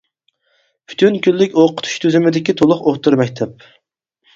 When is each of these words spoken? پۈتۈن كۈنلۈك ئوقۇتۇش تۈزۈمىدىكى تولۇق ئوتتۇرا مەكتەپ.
پۈتۈن 0.93 1.21
كۈنلۈك 1.29 1.59
ئوقۇتۇش 1.65 1.95
تۈزۈمىدىكى 2.07 2.59
تولۇق 2.65 2.87
ئوتتۇرا 2.93 3.25
مەكتەپ. 3.25 3.73